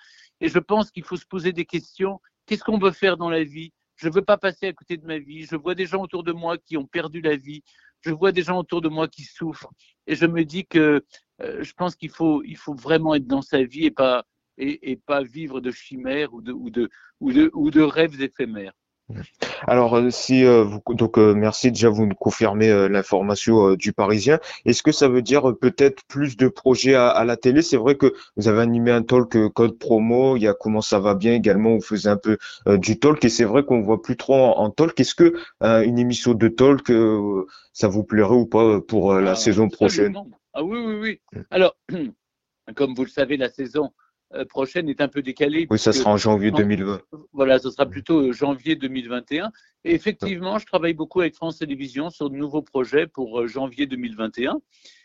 [0.40, 2.20] Et je pense qu'il faut se poser des questions.
[2.46, 3.72] Qu'est-ce qu'on veut faire dans la vie?
[3.96, 5.44] Je ne veux pas passer à côté de ma vie.
[5.44, 7.62] Je vois des gens autour de moi qui ont perdu la vie.
[8.02, 9.70] Je vois des gens autour de moi qui souffrent.
[10.06, 11.02] Et je me dis que
[11.40, 14.24] je pense qu'il faut, il faut vraiment être dans sa vie et pas,
[14.58, 16.90] et, et pas vivre de chimères ou de, ou de,
[17.20, 18.74] ou de, ou de rêves éphémères.
[19.66, 24.38] Alors, euh, si euh, vous, donc euh, merci déjà vous nous confirmez l'information du Parisien.
[24.64, 27.60] Est-ce que ça veut dire peut-être plus de projets à, à la télé?
[27.60, 30.36] C'est vrai que vous avez animé un talk code promo.
[30.36, 31.74] Il y a comment ça va bien également.
[31.74, 32.38] Vous faisiez un peu
[32.78, 34.98] du talk et c'est vrai qu'on voit plus trop en, talk.
[34.98, 36.90] Est-ce que une émission de talk
[37.72, 40.16] ça vous plairait ou pas pour la Ah, saison prochaine?
[40.54, 41.42] Ah oui, oui, oui.
[41.50, 41.76] Alors,
[42.74, 43.92] comme vous le savez, la saison
[44.44, 45.66] prochaine est un peu décalée.
[45.70, 47.00] Oui, ça sera en janvier en- 2020.
[47.32, 49.52] Voilà, ce sera plutôt euh, janvier 2021.
[49.84, 53.86] Et effectivement, je travaille beaucoup avec France Télévisions sur de nouveaux projets pour euh, janvier
[53.86, 54.60] 2021.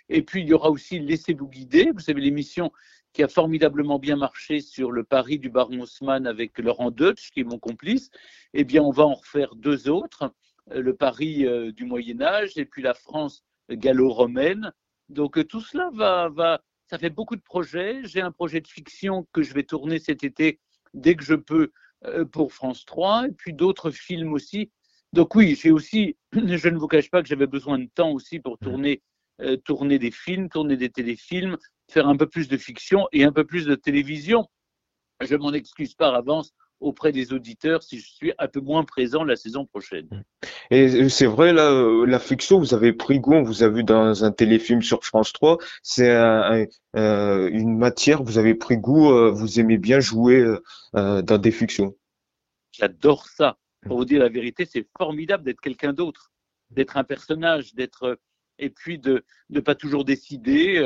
[0.09, 1.91] Et puis, il y aura aussi Laissez-vous guider.
[1.93, 2.71] Vous savez, l'émission
[3.13, 7.41] qui a formidablement bien marché sur le pari du baron Haussmann avec Laurent Deutsch, qui
[7.41, 8.09] est mon complice.
[8.53, 10.31] Eh bien, on va en refaire deux autres.
[10.71, 14.71] Euh, Le pari euh, du Moyen-Âge et puis la France gallo-romaine.
[15.09, 18.01] Donc, euh, tout cela va, va, ça fait beaucoup de projets.
[18.03, 20.59] J'ai un projet de fiction que je vais tourner cet été
[20.93, 21.71] dès que je peux
[22.05, 24.71] euh, pour France 3, et puis d'autres films aussi.
[25.13, 28.39] Donc oui, j'ai aussi, je ne vous cache pas que j'avais besoin de temps aussi
[28.39, 29.03] pour tourner,
[29.41, 31.57] euh, tourner des films, tourner des téléfilms,
[31.91, 34.47] faire un peu plus de fiction et un peu plus de télévision.
[35.21, 39.23] Je m'en excuse par avance auprès des auditeurs si je suis un peu moins présent
[39.23, 40.07] la saison prochaine.
[40.71, 43.83] Et euh, c'est vrai, là, la fiction, vous avez pris goût, on vous a vu
[43.83, 46.65] dans un téléfilm sur France 3, c'est un- un-
[46.99, 50.45] euh, une matière, vous avez pris goût, euh, vous aimez bien jouer
[50.95, 51.95] euh, dans des fictions.
[52.71, 53.57] J'adore ça.
[53.85, 56.31] Pour vous dire la vérité, c'est formidable d'être quelqu'un d'autre,
[56.71, 58.19] d'être un personnage, d'être
[58.57, 60.79] et puis de ne pas toujours décider.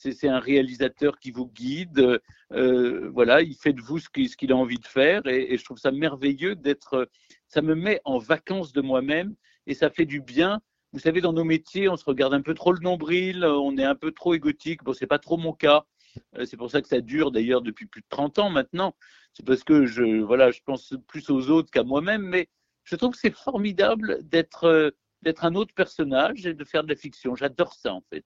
[0.00, 2.20] C'est un réalisateur qui vous guide.
[2.52, 5.52] euh, voilà, il fait de vous ce qu'il ce qu'il a envie de faire et,
[5.52, 7.08] et je trouve ça merveilleux d'être.
[7.48, 9.34] Ça me met en vacances de moi-même
[9.66, 10.60] et ça fait du bien.
[10.92, 13.84] Vous savez, dans nos métiers, on se regarde un peu trop le nombril, on est
[13.84, 14.82] un peu trop égotique.
[14.84, 15.84] Bon, c'est pas trop mon cas.
[16.36, 18.94] Euh, C'est pour ça que ça dure d'ailleurs depuis plus de 30 ans maintenant.
[19.34, 22.48] C'est parce que je, voilà, je pense plus aux autres qu'à moi-même, mais
[22.84, 24.90] je trouve que c'est formidable d'être euh,
[25.22, 27.34] d'être un autre personnage et de faire de la fiction.
[27.34, 28.24] J'adore ça en fait.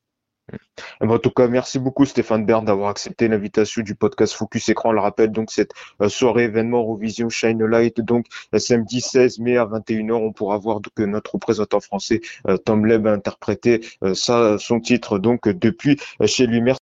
[0.51, 4.69] Eh ben, En tout cas, merci beaucoup Stéphane Bern d'avoir accepté l'invitation du podcast Focus
[4.69, 4.91] Écran.
[4.91, 9.39] On le rappelle, donc cette euh, soirée événement Eurovision Shine Light, donc euh, samedi 16
[9.39, 13.81] mai à 21h, on pourra voir euh, notre représentant français euh, Tom Leb interpréter
[14.15, 16.61] ça, son titre donc depuis chez lui.
[16.61, 16.82] Merci.